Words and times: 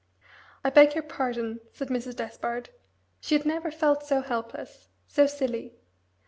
"I 0.63 0.71
beg 0.71 0.95
your 0.95 1.03
pardon," 1.03 1.59
said 1.73 1.89
Mrs. 1.89 2.15
Despard. 2.15 2.71
She 3.19 3.35
had 3.37 3.45
never 3.45 3.69
felt 3.69 4.01
so 4.03 4.21
helpless 4.23 4.87
so 5.07 5.27
silly. 5.27 5.75